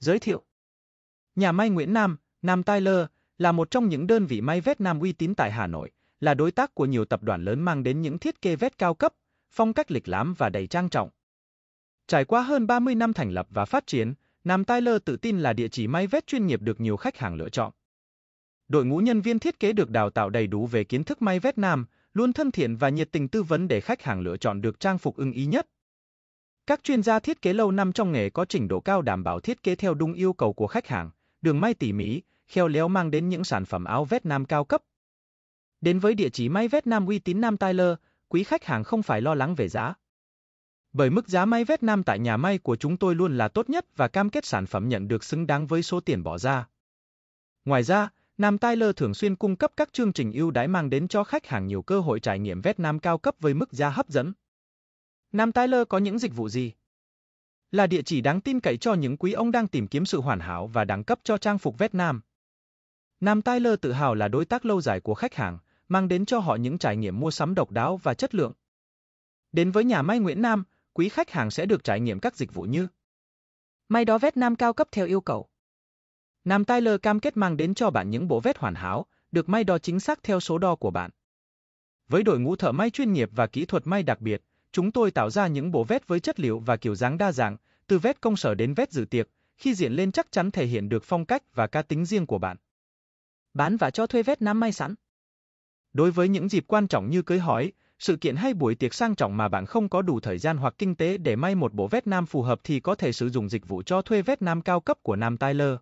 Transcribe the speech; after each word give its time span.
Giới 0.00 0.18
thiệu 0.18 0.42
Nhà 1.34 1.52
may 1.52 1.70
Nguyễn 1.70 1.92
Nam, 1.92 2.16
Nam 2.42 2.62
Tyler, 2.62 3.06
là 3.38 3.52
một 3.52 3.70
trong 3.70 3.88
những 3.88 4.06
đơn 4.06 4.26
vị 4.26 4.40
may 4.40 4.60
vét 4.60 4.80
nam 4.80 5.00
uy 5.00 5.12
tín 5.12 5.34
tại 5.34 5.52
Hà 5.52 5.66
Nội, 5.66 5.90
là 6.20 6.34
đối 6.34 6.52
tác 6.52 6.74
của 6.74 6.86
nhiều 6.86 7.04
tập 7.04 7.22
đoàn 7.22 7.44
lớn 7.44 7.60
mang 7.60 7.82
đến 7.82 8.02
những 8.02 8.18
thiết 8.18 8.42
kế 8.42 8.56
vét 8.56 8.78
cao 8.78 8.94
cấp, 8.94 9.14
phong 9.50 9.72
cách 9.72 9.90
lịch 9.90 10.08
lãm 10.08 10.34
và 10.34 10.48
đầy 10.48 10.66
trang 10.66 10.88
trọng. 10.88 11.10
Trải 12.06 12.24
qua 12.24 12.42
hơn 12.42 12.66
30 12.66 12.94
năm 12.94 13.12
thành 13.12 13.30
lập 13.30 13.46
và 13.50 13.64
phát 13.64 13.86
triển, 13.86 14.14
Nam 14.44 14.64
Tyler 14.64 14.96
tự 15.04 15.16
tin 15.16 15.40
là 15.40 15.52
địa 15.52 15.68
chỉ 15.68 15.86
may 15.86 16.06
vét 16.06 16.26
chuyên 16.26 16.46
nghiệp 16.46 16.62
được 16.62 16.80
nhiều 16.80 16.96
khách 16.96 17.18
hàng 17.18 17.34
lựa 17.34 17.48
chọn. 17.48 17.72
Đội 18.68 18.84
ngũ 18.84 18.98
nhân 18.98 19.20
viên 19.20 19.38
thiết 19.38 19.60
kế 19.60 19.72
được 19.72 19.90
đào 19.90 20.10
tạo 20.10 20.30
đầy 20.30 20.46
đủ 20.46 20.66
về 20.66 20.84
kiến 20.84 21.04
thức 21.04 21.22
may 21.22 21.38
vét 21.38 21.58
nam, 21.58 21.86
luôn 22.12 22.32
thân 22.32 22.50
thiện 22.50 22.76
và 22.76 22.88
nhiệt 22.88 23.12
tình 23.12 23.28
tư 23.28 23.42
vấn 23.42 23.68
để 23.68 23.80
khách 23.80 24.02
hàng 24.02 24.20
lựa 24.20 24.36
chọn 24.36 24.60
được 24.60 24.80
trang 24.80 24.98
phục 24.98 25.16
ưng 25.16 25.32
ý 25.32 25.46
nhất. 25.46 25.66
Các 26.70 26.84
chuyên 26.84 27.02
gia 27.02 27.18
thiết 27.18 27.42
kế 27.42 27.52
lâu 27.52 27.70
năm 27.70 27.92
trong 27.92 28.12
nghề 28.12 28.30
có 28.30 28.44
trình 28.44 28.68
độ 28.68 28.80
cao 28.80 29.02
đảm 29.02 29.24
bảo 29.24 29.40
thiết 29.40 29.62
kế 29.62 29.74
theo 29.74 29.94
đúng 29.94 30.12
yêu 30.12 30.32
cầu 30.32 30.52
của 30.52 30.66
khách 30.66 30.86
hàng, 30.86 31.10
đường 31.42 31.60
may 31.60 31.74
tỉ 31.74 31.92
mỉ, 31.92 32.22
khéo 32.48 32.68
léo 32.68 32.88
mang 32.88 33.10
đến 33.10 33.28
những 33.28 33.44
sản 33.44 33.64
phẩm 33.64 33.84
áo 33.84 34.04
vét 34.04 34.26
nam 34.26 34.44
cao 34.44 34.64
cấp. 34.64 34.82
Đến 35.80 35.98
với 35.98 36.14
địa 36.14 36.28
chỉ 36.28 36.48
may 36.48 36.68
vét 36.68 36.86
nam 36.86 37.06
uy 37.06 37.18
tín 37.18 37.40
Nam 37.40 37.56
Tyler, 37.56 37.94
quý 38.28 38.44
khách 38.44 38.64
hàng 38.64 38.84
không 38.84 39.02
phải 39.02 39.20
lo 39.20 39.34
lắng 39.34 39.54
về 39.54 39.68
giá. 39.68 39.94
Bởi 40.92 41.10
mức 41.10 41.28
giá 41.28 41.44
may 41.44 41.64
vét 41.64 41.82
nam 41.82 42.02
tại 42.02 42.18
nhà 42.18 42.36
may 42.36 42.58
của 42.58 42.76
chúng 42.76 42.96
tôi 42.96 43.14
luôn 43.14 43.38
là 43.38 43.48
tốt 43.48 43.70
nhất 43.70 43.96
và 43.96 44.08
cam 44.08 44.30
kết 44.30 44.44
sản 44.44 44.66
phẩm 44.66 44.88
nhận 44.88 45.08
được 45.08 45.24
xứng 45.24 45.46
đáng 45.46 45.66
với 45.66 45.82
số 45.82 46.00
tiền 46.00 46.22
bỏ 46.22 46.38
ra. 46.38 46.68
Ngoài 47.64 47.82
ra, 47.82 48.08
Nam 48.38 48.58
Tyler 48.58 48.90
thường 48.96 49.14
xuyên 49.14 49.36
cung 49.36 49.56
cấp 49.56 49.72
các 49.76 49.92
chương 49.92 50.12
trình 50.12 50.32
ưu 50.32 50.50
đãi 50.50 50.68
mang 50.68 50.90
đến 50.90 51.08
cho 51.08 51.24
khách 51.24 51.46
hàng 51.46 51.66
nhiều 51.66 51.82
cơ 51.82 52.00
hội 52.00 52.20
trải 52.20 52.38
nghiệm 52.38 52.60
vét 52.60 52.80
nam 52.80 52.98
cao 52.98 53.18
cấp 53.18 53.34
với 53.40 53.54
mức 53.54 53.72
giá 53.72 53.90
hấp 53.90 54.08
dẫn. 54.08 54.32
Nam 55.32 55.52
Tyler 55.52 55.82
có 55.88 55.98
những 55.98 56.18
dịch 56.18 56.34
vụ 56.34 56.48
gì? 56.48 56.72
Là 57.70 57.86
địa 57.86 58.02
chỉ 58.02 58.20
đáng 58.20 58.40
tin 58.40 58.60
cậy 58.60 58.76
cho 58.76 58.94
những 58.94 59.16
quý 59.16 59.32
ông 59.32 59.50
đang 59.50 59.68
tìm 59.68 59.86
kiếm 59.86 60.04
sự 60.04 60.20
hoàn 60.20 60.40
hảo 60.40 60.66
và 60.66 60.84
đẳng 60.84 61.04
cấp 61.04 61.20
cho 61.24 61.38
trang 61.38 61.58
phục 61.58 61.78
vét 61.78 61.94
nam. 61.94 62.20
Nam 63.20 63.42
Tyler 63.42 63.74
tự 63.80 63.92
hào 63.92 64.14
là 64.14 64.28
đối 64.28 64.44
tác 64.44 64.64
lâu 64.64 64.80
dài 64.80 65.00
của 65.00 65.14
khách 65.14 65.34
hàng, 65.34 65.58
mang 65.88 66.08
đến 66.08 66.26
cho 66.26 66.38
họ 66.38 66.56
những 66.56 66.78
trải 66.78 66.96
nghiệm 66.96 67.20
mua 67.20 67.30
sắm 67.30 67.54
độc 67.54 67.70
đáo 67.70 67.96
và 67.96 68.14
chất 68.14 68.34
lượng. 68.34 68.52
Đến 69.52 69.70
với 69.70 69.84
nhà 69.84 70.02
may 70.02 70.18
Nguyễn 70.18 70.42
Nam, 70.42 70.64
quý 70.92 71.08
khách 71.08 71.30
hàng 71.30 71.50
sẽ 71.50 71.66
được 71.66 71.84
trải 71.84 72.00
nghiệm 72.00 72.20
các 72.20 72.36
dịch 72.36 72.54
vụ 72.54 72.62
như 72.62 72.88
May 73.88 74.04
đo 74.04 74.18
vét 74.18 74.36
nam 74.36 74.56
cao 74.56 74.72
cấp 74.72 74.88
theo 74.92 75.06
yêu 75.06 75.20
cầu. 75.20 75.48
Nam 76.44 76.64
Tyler 76.64 77.00
cam 77.02 77.20
kết 77.20 77.36
mang 77.36 77.56
đến 77.56 77.74
cho 77.74 77.90
bạn 77.90 78.10
những 78.10 78.28
bộ 78.28 78.40
vét 78.40 78.58
hoàn 78.58 78.74
hảo, 78.74 79.06
được 79.32 79.48
may 79.48 79.64
đo 79.64 79.78
chính 79.78 80.00
xác 80.00 80.22
theo 80.22 80.40
số 80.40 80.58
đo 80.58 80.76
của 80.76 80.90
bạn. 80.90 81.10
Với 82.08 82.22
đội 82.22 82.40
ngũ 82.40 82.56
thợ 82.56 82.72
may 82.72 82.90
chuyên 82.90 83.12
nghiệp 83.12 83.30
và 83.32 83.46
kỹ 83.46 83.64
thuật 83.64 83.86
may 83.86 84.02
đặc 84.02 84.20
biệt, 84.20 84.42
chúng 84.72 84.92
tôi 84.92 85.10
tạo 85.10 85.30
ra 85.30 85.46
những 85.46 85.70
bộ 85.70 85.84
vét 85.84 86.08
với 86.08 86.20
chất 86.20 86.40
liệu 86.40 86.58
và 86.58 86.76
kiểu 86.76 86.94
dáng 86.94 87.18
đa 87.18 87.32
dạng, 87.32 87.56
từ 87.86 87.98
vét 87.98 88.20
công 88.20 88.36
sở 88.36 88.54
đến 88.54 88.74
vét 88.74 88.92
dự 88.92 89.04
tiệc, 89.04 89.28
khi 89.56 89.74
diện 89.74 89.92
lên 89.92 90.12
chắc 90.12 90.32
chắn 90.32 90.50
thể 90.50 90.66
hiện 90.66 90.88
được 90.88 91.04
phong 91.04 91.24
cách 91.24 91.54
và 91.54 91.66
cá 91.66 91.82
tính 91.82 92.04
riêng 92.04 92.26
của 92.26 92.38
bạn. 92.38 92.56
Bán 93.54 93.76
và 93.76 93.90
cho 93.90 94.06
thuê 94.06 94.22
vét 94.22 94.42
nam 94.42 94.60
may 94.60 94.72
sẵn. 94.72 94.94
Đối 95.92 96.10
với 96.10 96.28
những 96.28 96.48
dịp 96.48 96.64
quan 96.66 96.88
trọng 96.88 97.10
như 97.10 97.22
cưới 97.22 97.38
hỏi, 97.38 97.72
sự 97.98 98.16
kiện 98.16 98.36
hay 98.36 98.54
buổi 98.54 98.74
tiệc 98.74 98.94
sang 98.94 99.14
trọng 99.14 99.36
mà 99.36 99.48
bạn 99.48 99.66
không 99.66 99.88
có 99.88 100.02
đủ 100.02 100.20
thời 100.20 100.38
gian 100.38 100.56
hoặc 100.56 100.74
kinh 100.78 100.94
tế 100.94 101.18
để 101.18 101.36
may 101.36 101.54
một 101.54 101.72
bộ 101.72 101.88
vét 101.88 102.06
nam 102.06 102.26
phù 102.26 102.42
hợp 102.42 102.60
thì 102.64 102.80
có 102.80 102.94
thể 102.94 103.12
sử 103.12 103.28
dụng 103.28 103.48
dịch 103.48 103.68
vụ 103.68 103.82
cho 103.82 104.02
thuê 104.02 104.22
vét 104.22 104.42
nam 104.42 104.62
cao 104.62 104.80
cấp 104.80 104.98
của 105.02 105.16
Nam 105.16 105.36
Tyler. 105.36 105.74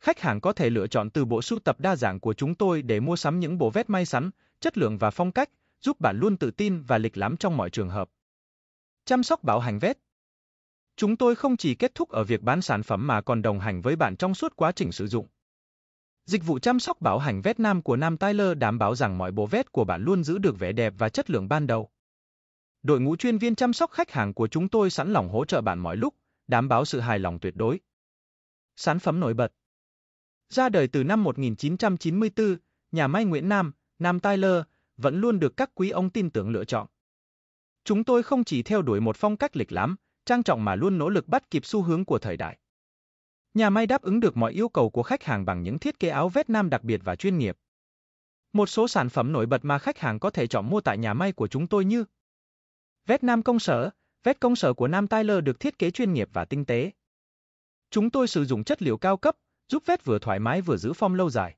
Khách 0.00 0.20
hàng 0.20 0.40
có 0.40 0.52
thể 0.52 0.70
lựa 0.70 0.86
chọn 0.86 1.10
từ 1.10 1.24
bộ 1.24 1.42
sưu 1.42 1.58
tập 1.58 1.80
đa 1.80 1.96
dạng 1.96 2.20
của 2.20 2.34
chúng 2.34 2.54
tôi 2.54 2.82
để 2.82 3.00
mua 3.00 3.16
sắm 3.16 3.40
những 3.40 3.58
bộ 3.58 3.70
vét 3.70 3.90
may 3.90 4.06
sẵn, 4.06 4.30
chất 4.60 4.78
lượng 4.78 4.98
và 4.98 5.10
phong 5.10 5.32
cách, 5.32 5.50
giúp 5.84 6.00
bạn 6.00 6.18
luôn 6.18 6.36
tự 6.36 6.50
tin 6.50 6.82
và 6.82 6.98
lịch 6.98 7.16
lãm 7.16 7.36
trong 7.36 7.56
mọi 7.56 7.70
trường 7.70 7.90
hợp. 7.90 8.08
Chăm 9.04 9.22
sóc 9.22 9.42
bảo 9.42 9.60
hành 9.60 9.78
vét 9.78 9.98
Chúng 10.96 11.16
tôi 11.16 11.34
không 11.34 11.56
chỉ 11.56 11.74
kết 11.74 11.94
thúc 11.94 12.08
ở 12.08 12.24
việc 12.24 12.42
bán 12.42 12.62
sản 12.62 12.82
phẩm 12.82 13.06
mà 13.06 13.20
còn 13.20 13.42
đồng 13.42 13.60
hành 13.60 13.80
với 13.80 13.96
bạn 13.96 14.16
trong 14.16 14.34
suốt 14.34 14.56
quá 14.56 14.72
trình 14.72 14.92
sử 14.92 15.06
dụng. 15.06 15.28
Dịch 16.26 16.44
vụ 16.44 16.58
chăm 16.58 16.80
sóc 16.80 17.00
bảo 17.00 17.18
hành 17.18 17.42
vét 17.42 17.60
nam 17.60 17.82
của 17.82 17.96
Nam 17.96 18.16
Tyler 18.16 18.58
đảm 18.58 18.78
bảo 18.78 18.94
rằng 18.94 19.18
mọi 19.18 19.32
bộ 19.32 19.46
vét 19.46 19.72
của 19.72 19.84
bạn 19.84 20.04
luôn 20.04 20.24
giữ 20.24 20.38
được 20.38 20.58
vẻ 20.58 20.72
đẹp 20.72 20.94
và 20.98 21.08
chất 21.08 21.30
lượng 21.30 21.48
ban 21.48 21.66
đầu. 21.66 21.90
Đội 22.82 23.00
ngũ 23.00 23.16
chuyên 23.16 23.38
viên 23.38 23.54
chăm 23.54 23.72
sóc 23.72 23.90
khách 23.90 24.10
hàng 24.10 24.34
của 24.34 24.48
chúng 24.48 24.68
tôi 24.68 24.90
sẵn 24.90 25.12
lòng 25.12 25.28
hỗ 25.28 25.44
trợ 25.44 25.60
bạn 25.60 25.78
mọi 25.78 25.96
lúc, 25.96 26.14
đảm 26.46 26.68
bảo 26.68 26.84
sự 26.84 27.00
hài 27.00 27.18
lòng 27.18 27.38
tuyệt 27.38 27.56
đối. 27.56 27.80
Sản 28.76 28.98
phẩm 28.98 29.20
nổi 29.20 29.34
bật 29.34 29.52
Ra 30.48 30.68
đời 30.68 30.88
từ 30.88 31.04
năm 31.04 31.24
1994, 31.24 32.56
nhà 32.92 33.06
may 33.06 33.24
Nguyễn 33.24 33.48
Nam, 33.48 33.72
Nam 33.98 34.20
Tyler, 34.20 34.62
vẫn 34.96 35.20
luôn 35.20 35.40
được 35.40 35.56
các 35.56 35.70
quý 35.74 35.90
ông 35.90 36.10
tin 36.10 36.30
tưởng 36.30 36.50
lựa 36.50 36.64
chọn. 36.64 36.86
Chúng 37.84 38.04
tôi 38.04 38.22
không 38.22 38.44
chỉ 38.44 38.62
theo 38.62 38.82
đuổi 38.82 39.00
một 39.00 39.16
phong 39.16 39.36
cách 39.36 39.56
lịch 39.56 39.72
lãm, 39.72 39.96
trang 40.26 40.42
trọng 40.42 40.64
mà 40.64 40.74
luôn 40.74 40.98
nỗ 40.98 41.08
lực 41.08 41.28
bắt 41.28 41.50
kịp 41.50 41.66
xu 41.66 41.82
hướng 41.82 42.04
của 42.04 42.18
thời 42.18 42.36
đại. 42.36 42.58
Nhà 43.54 43.70
may 43.70 43.86
đáp 43.86 44.02
ứng 44.02 44.20
được 44.20 44.36
mọi 44.36 44.52
yêu 44.52 44.68
cầu 44.68 44.90
của 44.90 45.02
khách 45.02 45.22
hàng 45.22 45.44
bằng 45.44 45.62
những 45.62 45.78
thiết 45.78 45.98
kế 45.98 46.08
áo 46.08 46.28
vét 46.28 46.50
nam 46.50 46.70
đặc 46.70 46.82
biệt 46.84 47.00
và 47.04 47.16
chuyên 47.16 47.38
nghiệp. 47.38 47.56
Một 48.52 48.66
số 48.66 48.88
sản 48.88 49.08
phẩm 49.08 49.32
nổi 49.32 49.46
bật 49.46 49.64
mà 49.64 49.78
khách 49.78 49.98
hàng 49.98 50.18
có 50.18 50.30
thể 50.30 50.46
chọn 50.46 50.70
mua 50.70 50.80
tại 50.80 50.98
nhà 50.98 51.14
may 51.14 51.32
của 51.32 51.48
chúng 51.48 51.66
tôi 51.66 51.84
như 51.84 52.04
Vét 53.06 53.24
nam 53.24 53.42
công 53.42 53.58
sở, 53.58 53.90
vét 54.22 54.40
công 54.40 54.56
sở 54.56 54.74
của 54.74 54.88
Nam 54.88 55.06
Tyler 55.06 55.44
được 55.44 55.60
thiết 55.60 55.78
kế 55.78 55.90
chuyên 55.90 56.12
nghiệp 56.12 56.28
và 56.32 56.44
tinh 56.44 56.64
tế. 56.64 56.90
Chúng 57.90 58.10
tôi 58.10 58.28
sử 58.28 58.44
dụng 58.44 58.64
chất 58.64 58.82
liệu 58.82 58.96
cao 58.98 59.16
cấp, 59.16 59.36
giúp 59.68 59.82
vét 59.86 60.04
vừa 60.04 60.18
thoải 60.18 60.38
mái 60.38 60.60
vừa 60.60 60.76
giữ 60.76 60.92
form 60.92 61.14
lâu 61.14 61.30
dài. 61.30 61.56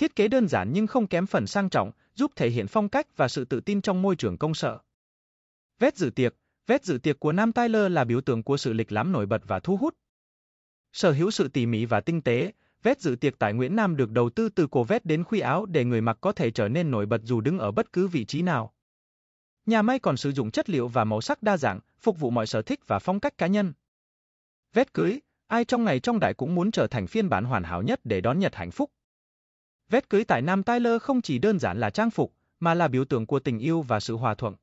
Thiết 0.00 0.16
kế 0.16 0.28
đơn 0.28 0.48
giản 0.48 0.72
nhưng 0.72 0.86
không 0.86 1.06
kém 1.06 1.26
phần 1.26 1.46
sang 1.46 1.68
trọng, 1.68 1.90
giúp 2.14 2.32
thể 2.36 2.50
hiện 2.50 2.66
phong 2.66 2.88
cách 2.88 3.16
và 3.16 3.28
sự 3.28 3.44
tự 3.44 3.60
tin 3.60 3.82
trong 3.82 4.02
môi 4.02 4.16
trường 4.16 4.38
công 4.38 4.54
sở. 4.54 4.78
Vét 5.78 5.96
dự 5.96 6.10
tiệc, 6.10 6.34
vét 6.66 6.84
dự 6.84 6.98
tiệc 6.98 7.20
của 7.20 7.32
Nam 7.32 7.52
Tyler 7.52 7.92
là 7.92 8.04
biểu 8.04 8.20
tượng 8.20 8.42
của 8.42 8.56
sự 8.56 8.72
lịch 8.72 8.92
lãm 8.92 9.12
nổi 9.12 9.26
bật 9.26 9.42
và 9.46 9.60
thu 9.60 9.76
hút. 9.76 9.94
Sở 10.92 11.12
hữu 11.12 11.30
sự 11.30 11.48
tỉ 11.48 11.66
mỉ 11.66 11.84
và 11.84 12.00
tinh 12.00 12.22
tế, 12.22 12.52
vét 12.82 13.00
dự 13.00 13.16
tiệc 13.16 13.38
tại 13.38 13.52
Nguyễn 13.52 13.76
Nam 13.76 13.96
được 13.96 14.10
đầu 14.10 14.30
tư 14.30 14.48
từ 14.48 14.66
cổ 14.66 14.84
vét 14.84 15.04
đến 15.04 15.24
khuy 15.24 15.40
áo 15.40 15.66
để 15.66 15.84
người 15.84 16.00
mặc 16.00 16.18
có 16.20 16.32
thể 16.32 16.50
trở 16.50 16.68
nên 16.68 16.90
nổi 16.90 17.06
bật 17.06 17.20
dù 17.24 17.40
đứng 17.40 17.58
ở 17.58 17.70
bất 17.70 17.92
cứ 17.92 18.08
vị 18.08 18.24
trí 18.24 18.42
nào. 18.42 18.72
Nhà 19.66 19.82
may 19.82 19.98
còn 19.98 20.16
sử 20.16 20.32
dụng 20.32 20.50
chất 20.50 20.70
liệu 20.70 20.88
và 20.88 21.04
màu 21.04 21.20
sắc 21.20 21.42
đa 21.42 21.56
dạng, 21.56 21.80
phục 22.00 22.20
vụ 22.20 22.30
mọi 22.30 22.46
sở 22.46 22.62
thích 22.62 22.80
và 22.86 22.98
phong 22.98 23.20
cách 23.20 23.38
cá 23.38 23.46
nhân. 23.46 23.72
Vét 24.72 24.94
cưới, 24.94 25.20
ai 25.46 25.64
trong 25.64 25.84
ngày 25.84 26.00
trong 26.00 26.20
đại 26.20 26.34
cũng 26.34 26.54
muốn 26.54 26.70
trở 26.70 26.86
thành 26.86 27.06
phiên 27.06 27.28
bản 27.28 27.44
hoàn 27.44 27.62
hảo 27.62 27.82
nhất 27.82 28.00
để 28.04 28.20
đón 28.20 28.38
nhật 28.38 28.54
hạnh 28.54 28.70
phúc. 28.70 28.90
Vét 29.90 30.10
cưới 30.10 30.24
tại 30.24 30.42
Nam 30.42 30.62
Tyler 30.62 31.02
không 31.02 31.22
chỉ 31.22 31.38
đơn 31.38 31.58
giản 31.58 31.80
là 31.80 31.90
trang 31.90 32.10
phục, 32.10 32.34
mà 32.60 32.74
là 32.74 32.88
biểu 32.88 33.04
tượng 33.04 33.26
của 33.26 33.40
tình 33.40 33.58
yêu 33.58 33.82
và 33.82 34.00
sự 34.00 34.16
hòa 34.16 34.34
thuận. 34.34 34.54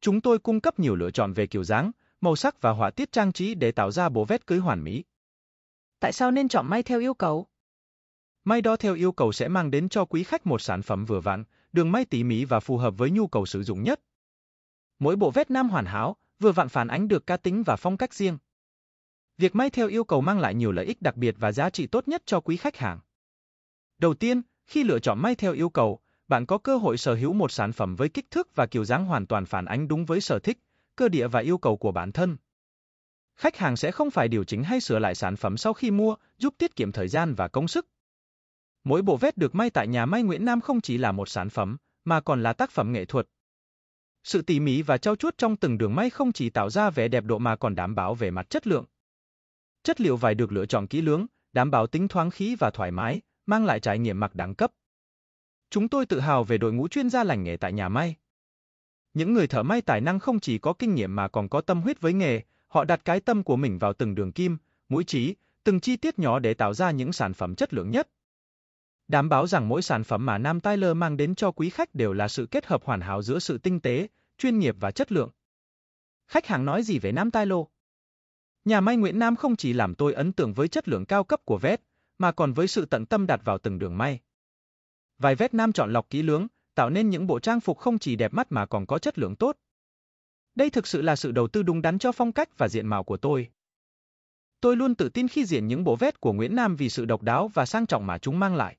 Chúng 0.00 0.20
tôi 0.20 0.38
cung 0.38 0.60
cấp 0.60 0.78
nhiều 0.78 0.94
lựa 0.94 1.10
chọn 1.10 1.32
về 1.32 1.46
kiểu 1.46 1.64
dáng, 1.64 1.90
màu 2.20 2.36
sắc 2.36 2.60
và 2.60 2.70
họa 2.70 2.90
tiết 2.90 3.12
trang 3.12 3.32
trí 3.32 3.54
để 3.54 3.72
tạo 3.72 3.90
ra 3.90 4.08
bộ 4.08 4.24
vét 4.24 4.46
cưới 4.46 4.58
hoàn 4.58 4.84
mỹ. 4.84 5.04
Tại 6.00 6.12
sao 6.12 6.30
nên 6.30 6.48
chọn 6.48 6.66
may 6.66 6.82
theo 6.82 7.00
yêu 7.00 7.14
cầu? 7.14 7.46
May 8.44 8.62
đo 8.62 8.76
theo 8.76 8.94
yêu 8.94 9.12
cầu 9.12 9.32
sẽ 9.32 9.48
mang 9.48 9.70
đến 9.70 9.88
cho 9.88 10.04
quý 10.04 10.24
khách 10.24 10.46
một 10.46 10.60
sản 10.60 10.82
phẩm 10.82 11.04
vừa 11.04 11.20
vặn, 11.20 11.44
đường 11.72 11.92
may 11.92 12.04
tỉ 12.04 12.24
mỉ 12.24 12.44
và 12.44 12.60
phù 12.60 12.76
hợp 12.76 12.94
với 12.98 13.10
nhu 13.10 13.26
cầu 13.26 13.46
sử 13.46 13.62
dụng 13.62 13.82
nhất. 13.82 14.00
Mỗi 14.98 15.16
bộ 15.16 15.30
vét 15.30 15.50
nam 15.50 15.68
hoàn 15.68 15.86
hảo, 15.86 16.16
vừa 16.38 16.52
vặn 16.52 16.68
phản 16.68 16.88
ánh 16.88 17.08
được 17.08 17.26
cá 17.26 17.36
tính 17.36 17.62
và 17.62 17.76
phong 17.76 17.96
cách 17.96 18.14
riêng. 18.14 18.38
Việc 19.38 19.54
may 19.54 19.70
theo 19.70 19.88
yêu 19.88 20.04
cầu 20.04 20.20
mang 20.20 20.38
lại 20.38 20.54
nhiều 20.54 20.72
lợi 20.72 20.84
ích 20.84 21.02
đặc 21.02 21.16
biệt 21.16 21.34
và 21.38 21.52
giá 21.52 21.70
trị 21.70 21.86
tốt 21.86 22.08
nhất 22.08 22.22
cho 22.26 22.40
quý 22.40 22.56
khách 22.56 22.76
hàng. 22.76 22.98
Đầu 23.98 24.14
tiên, 24.14 24.42
khi 24.66 24.84
lựa 24.84 24.98
chọn 24.98 25.18
may 25.18 25.34
theo 25.34 25.52
yêu 25.52 25.68
cầu, 25.68 26.00
bạn 26.28 26.46
có 26.46 26.58
cơ 26.58 26.76
hội 26.76 26.98
sở 26.98 27.14
hữu 27.14 27.32
một 27.32 27.52
sản 27.52 27.72
phẩm 27.72 27.96
với 27.96 28.08
kích 28.08 28.30
thước 28.30 28.54
và 28.54 28.66
kiểu 28.66 28.84
dáng 28.84 29.04
hoàn 29.04 29.26
toàn 29.26 29.46
phản 29.46 29.64
ánh 29.64 29.88
đúng 29.88 30.04
với 30.04 30.20
sở 30.20 30.38
thích, 30.38 30.58
cơ 30.96 31.08
địa 31.08 31.28
và 31.28 31.40
yêu 31.40 31.58
cầu 31.58 31.76
của 31.76 31.92
bản 31.92 32.12
thân. 32.12 32.36
Khách 33.36 33.56
hàng 33.56 33.76
sẽ 33.76 33.92
không 33.92 34.10
phải 34.10 34.28
điều 34.28 34.44
chỉnh 34.44 34.62
hay 34.62 34.80
sửa 34.80 34.98
lại 34.98 35.14
sản 35.14 35.36
phẩm 35.36 35.56
sau 35.56 35.72
khi 35.72 35.90
mua, 35.90 36.16
giúp 36.38 36.54
tiết 36.58 36.76
kiệm 36.76 36.92
thời 36.92 37.08
gian 37.08 37.34
và 37.34 37.48
công 37.48 37.68
sức. 37.68 37.86
Mỗi 38.84 39.02
bộ 39.02 39.16
vest 39.16 39.36
được 39.36 39.54
may 39.54 39.70
tại 39.70 39.86
nhà 39.86 40.06
may 40.06 40.22
Nguyễn 40.22 40.44
Nam 40.44 40.60
không 40.60 40.80
chỉ 40.80 40.98
là 40.98 41.12
một 41.12 41.28
sản 41.28 41.50
phẩm, 41.50 41.76
mà 42.04 42.20
còn 42.20 42.42
là 42.42 42.52
tác 42.52 42.70
phẩm 42.70 42.92
nghệ 42.92 43.04
thuật. 43.04 43.28
Sự 44.24 44.42
tỉ 44.42 44.60
mỉ 44.60 44.82
và 44.82 44.98
trau 44.98 45.16
chuốt 45.16 45.38
trong 45.38 45.56
từng 45.56 45.78
đường 45.78 45.94
may 45.94 46.10
không 46.10 46.32
chỉ 46.32 46.50
tạo 46.50 46.70
ra 46.70 46.90
vẻ 46.90 47.08
đẹp 47.08 47.24
độ 47.24 47.38
mà 47.38 47.56
còn 47.56 47.74
đảm 47.74 47.94
bảo 47.94 48.14
về 48.14 48.30
mặt 48.30 48.50
chất 48.50 48.66
lượng. 48.66 48.84
Chất 49.82 50.00
liệu 50.00 50.16
vải 50.16 50.34
được 50.34 50.52
lựa 50.52 50.66
chọn 50.66 50.86
kỹ 50.86 51.00
lưỡng, 51.00 51.26
đảm 51.52 51.70
bảo 51.70 51.86
tính 51.86 52.08
thoáng 52.08 52.30
khí 52.30 52.56
và 52.58 52.70
thoải 52.70 52.90
mái, 52.90 53.20
mang 53.46 53.64
lại 53.64 53.80
trải 53.80 53.98
nghiệm 53.98 54.20
mặc 54.20 54.34
đẳng 54.34 54.54
cấp. 54.54 54.72
Chúng 55.70 55.88
tôi 55.88 56.06
tự 56.06 56.20
hào 56.20 56.44
về 56.44 56.58
đội 56.58 56.72
ngũ 56.72 56.88
chuyên 56.88 57.10
gia 57.10 57.24
lành 57.24 57.44
nghề 57.44 57.56
tại 57.56 57.72
nhà 57.72 57.88
may. 57.88 58.14
Những 59.14 59.32
người 59.32 59.46
thợ 59.46 59.62
may 59.62 59.80
tài 59.80 60.00
năng 60.00 60.18
không 60.18 60.40
chỉ 60.40 60.58
có 60.58 60.72
kinh 60.72 60.94
nghiệm 60.94 61.16
mà 61.16 61.28
còn 61.28 61.48
có 61.48 61.60
tâm 61.60 61.80
huyết 61.80 62.00
với 62.00 62.12
nghề, 62.12 62.40
họ 62.68 62.84
đặt 62.84 63.00
cái 63.04 63.20
tâm 63.20 63.42
của 63.42 63.56
mình 63.56 63.78
vào 63.78 63.92
từng 63.92 64.14
đường 64.14 64.32
kim, 64.32 64.56
mũi 64.88 65.04
chỉ, 65.06 65.34
từng 65.64 65.80
chi 65.80 65.96
tiết 65.96 66.18
nhỏ 66.18 66.38
để 66.38 66.54
tạo 66.54 66.74
ra 66.74 66.90
những 66.90 67.12
sản 67.12 67.34
phẩm 67.34 67.54
chất 67.54 67.74
lượng 67.74 67.90
nhất. 67.90 68.08
Đảm 69.08 69.28
bảo 69.28 69.46
rằng 69.46 69.68
mỗi 69.68 69.82
sản 69.82 70.04
phẩm 70.04 70.26
mà 70.26 70.38
Nam 70.38 70.60
Tyler 70.60 70.96
mang 70.96 71.16
đến 71.16 71.34
cho 71.34 71.50
quý 71.50 71.70
khách 71.70 71.94
đều 71.94 72.12
là 72.12 72.28
sự 72.28 72.46
kết 72.46 72.66
hợp 72.66 72.84
hoàn 72.84 73.00
hảo 73.00 73.22
giữa 73.22 73.38
sự 73.38 73.58
tinh 73.58 73.80
tế, 73.80 74.08
chuyên 74.38 74.58
nghiệp 74.58 74.76
và 74.80 74.90
chất 74.90 75.12
lượng. 75.12 75.30
Khách 76.26 76.46
hàng 76.46 76.64
nói 76.64 76.82
gì 76.82 76.98
về 76.98 77.12
Nam 77.12 77.30
Tyler? 77.30 77.58
Nhà 78.64 78.80
may 78.80 78.96
Nguyễn 78.96 79.18
Nam 79.18 79.36
không 79.36 79.56
chỉ 79.56 79.72
làm 79.72 79.94
tôi 79.94 80.12
ấn 80.12 80.32
tượng 80.32 80.54
với 80.54 80.68
chất 80.68 80.88
lượng 80.88 81.06
cao 81.06 81.24
cấp 81.24 81.40
của 81.44 81.58
vét, 81.58 81.80
mà 82.18 82.32
còn 82.32 82.52
với 82.52 82.68
sự 82.68 82.84
tận 82.86 83.06
tâm 83.06 83.26
đặt 83.26 83.40
vào 83.44 83.58
từng 83.58 83.78
đường 83.78 83.98
may. 83.98 84.20
Vài 85.18 85.34
vét 85.34 85.54
nam 85.54 85.72
chọn 85.72 85.92
lọc 85.92 86.10
kỹ 86.10 86.22
lưỡng, 86.22 86.46
tạo 86.74 86.90
nên 86.90 87.10
những 87.10 87.26
bộ 87.26 87.38
trang 87.38 87.60
phục 87.60 87.78
không 87.78 87.98
chỉ 87.98 88.16
đẹp 88.16 88.34
mắt 88.34 88.52
mà 88.52 88.66
còn 88.66 88.86
có 88.86 88.98
chất 88.98 89.18
lượng 89.18 89.36
tốt. 89.36 89.56
Đây 90.54 90.70
thực 90.70 90.86
sự 90.86 91.02
là 91.02 91.16
sự 91.16 91.32
đầu 91.32 91.48
tư 91.48 91.62
đúng 91.62 91.82
đắn 91.82 91.98
cho 91.98 92.12
phong 92.12 92.32
cách 92.32 92.58
và 92.58 92.68
diện 92.68 92.86
mạo 92.86 93.04
của 93.04 93.16
tôi. 93.16 93.48
Tôi 94.60 94.76
luôn 94.76 94.94
tự 94.94 95.08
tin 95.08 95.28
khi 95.28 95.44
diện 95.44 95.66
những 95.66 95.84
bộ 95.84 95.96
vest 95.96 96.20
của 96.20 96.32
Nguyễn 96.32 96.56
Nam 96.56 96.76
vì 96.76 96.88
sự 96.88 97.04
độc 97.04 97.22
đáo 97.22 97.48
và 97.54 97.66
sang 97.66 97.86
trọng 97.86 98.06
mà 98.06 98.18
chúng 98.18 98.38
mang 98.38 98.54
lại. 98.54 98.76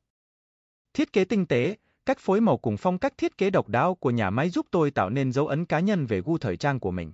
Thiết 0.93 1.13
kế 1.13 1.25
tinh 1.25 1.45
tế, 1.45 1.77
cách 2.05 2.19
phối 2.19 2.41
màu 2.41 2.57
cùng 2.57 2.77
phong 2.77 2.97
cách 2.97 3.17
thiết 3.17 3.37
kế 3.37 3.49
độc 3.49 3.69
đáo 3.69 3.95
của 3.95 4.11
nhà 4.11 4.29
máy 4.29 4.49
giúp 4.49 4.67
tôi 4.71 4.91
tạo 4.91 5.09
nên 5.09 5.31
dấu 5.31 5.47
ấn 5.47 5.65
cá 5.65 5.79
nhân 5.79 6.05
về 6.05 6.21
gu 6.21 6.37
thời 6.37 6.57
trang 6.57 6.79
của 6.79 6.91
mình. 6.91 7.13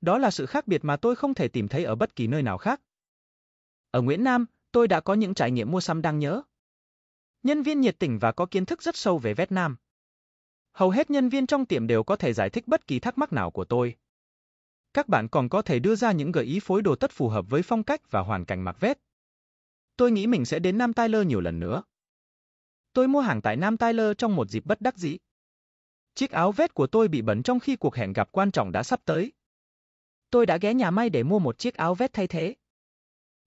Đó 0.00 0.18
là 0.18 0.30
sự 0.30 0.46
khác 0.46 0.66
biệt 0.66 0.84
mà 0.84 0.96
tôi 0.96 1.16
không 1.16 1.34
thể 1.34 1.48
tìm 1.48 1.68
thấy 1.68 1.84
ở 1.84 1.94
bất 1.94 2.16
kỳ 2.16 2.26
nơi 2.26 2.42
nào 2.42 2.58
khác. 2.58 2.80
Ở 3.90 4.02
Nguyễn 4.02 4.24
Nam, 4.24 4.46
tôi 4.76 4.88
đã 4.88 5.00
có 5.00 5.14
những 5.14 5.34
trải 5.34 5.50
nghiệm 5.50 5.70
mua 5.70 5.80
sắm 5.80 6.02
đáng 6.02 6.18
nhớ. 6.18 6.42
Nhân 7.42 7.62
viên 7.62 7.80
nhiệt 7.80 7.96
tình 7.98 8.18
và 8.18 8.32
có 8.32 8.46
kiến 8.46 8.64
thức 8.66 8.82
rất 8.82 8.96
sâu 8.96 9.18
về 9.18 9.34
Việt 9.34 9.52
Nam. 9.52 9.76
Hầu 10.72 10.90
hết 10.90 11.10
nhân 11.10 11.28
viên 11.28 11.46
trong 11.46 11.66
tiệm 11.66 11.86
đều 11.86 12.02
có 12.02 12.16
thể 12.16 12.32
giải 12.32 12.50
thích 12.50 12.68
bất 12.68 12.86
kỳ 12.86 13.00
thắc 13.00 13.18
mắc 13.18 13.32
nào 13.32 13.50
của 13.50 13.64
tôi. 13.64 13.96
Các 14.94 15.08
bạn 15.08 15.28
còn 15.28 15.48
có 15.48 15.62
thể 15.62 15.78
đưa 15.78 15.94
ra 15.94 16.12
những 16.12 16.32
gợi 16.32 16.44
ý 16.44 16.60
phối 16.60 16.82
đồ 16.82 16.94
tất 16.96 17.10
phù 17.10 17.28
hợp 17.28 17.44
với 17.48 17.62
phong 17.62 17.82
cách 17.82 18.10
và 18.10 18.20
hoàn 18.20 18.44
cảnh 18.44 18.64
mặc 18.64 18.76
vest. 18.80 18.98
Tôi 19.96 20.10
nghĩ 20.10 20.26
mình 20.26 20.44
sẽ 20.44 20.58
đến 20.58 20.78
Nam 20.78 20.92
Tyler 20.92 21.26
nhiều 21.26 21.40
lần 21.40 21.60
nữa. 21.60 21.82
Tôi 22.92 23.08
mua 23.08 23.20
hàng 23.20 23.42
tại 23.42 23.56
Nam 23.56 23.76
Tyler 23.76 24.12
trong 24.18 24.36
một 24.36 24.50
dịp 24.50 24.66
bất 24.66 24.80
đắc 24.80 24.96
dĩ. 24.96 25.16
Chiếc 26.14 26.30
áo 26.30 26.52
vest 26.52 26.74
của 26.74 26.86
tôi 26.86 27.08
bị 27.08 27.22
bẩn 27.22 27.42
trong 27.42 27.60
khi 27.60 27.76
cuộc 27.76 27.94
hẹn 27.94 28.12
gặp 28.12 28.28
quan 28.32 28.50
trọng 28.50 28.72
đã 28.72 28.82
sắp 28.82 29.00
tới. 29.04 29.32
Tôi 30.30 30.46
đã 30.46 30.56
ghé 30.56 30.74
nhà 30.74 30.90
may 30.90 31.10
để 31.10 31.22
mua 31.22 31.38
một 31.38 31.58
chiếc 31.58 31.74
áo 31.74 31.94
vest 31.94 32.12
thay 32.12 32.26
thế. 32.26 32.54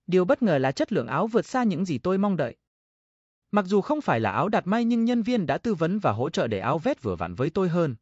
Điều 0.10 0.26
bất 0.26 0.42
ngờ 0.42 0.58
là 0.58 0.72
chất 0.72 0.94
lượng 0.94 1.08
áo 1.08 1.28
vượt 1.28 1.46
xa 1.46 1.64
những 1.64 1.86
gì 1.86 1.98
tôi 1.98 2.18
mong 2.18 2.38
đợi. 2.38 2.56
Mặc 3.52 3.66
dù 3.66 3.82
không 3.82 4.02
phải 4.02 4.20
là 4.20 4.32
áo 4.32 4.50
đặt 4.50 4.68
may 4.68 4.86
nhưng 4.86 5.06
nhân 5.06 5.22
viên 5.22 5.46
đã 5.46 5.58
tư 5.58 5.74
vấn 5.74 6.00
và 6.00 6.12
hỗ 6.12 6.30
trợ 6.30 6.48
để 6.48 6.60
áo 6.60 6.78
vest 6.80 7.02
vừa 7.02 7.16
vặn 7.16 7.36
với 7.36 7.50
tôi 7.50 7.70
hơn. 7.70 7.96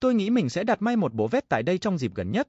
Tôi 0.00 0.14
nghĩ 0.14 0.30
mình 0.30 0.48
sẽ 0.48 0.64
đặt 0.64 0.82
may 0.82 0.96
một 0.96 1.14
bộ 1.14 1.28
vest 1.28 1.44
tại 1.48 1.62
đây 1.62 1.78
trong 1.78 1.98
dịp 1.98 2.14
gần 2.14 2.32
nhất. 2.32 2.48